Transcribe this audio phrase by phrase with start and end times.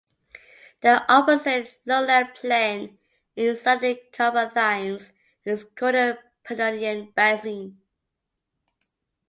[0.81, 2.97] The opposite lowland plain
[3.35, 5.11] inside the Carpathians
[5.45, 7.79] is called the Pannonian Basin.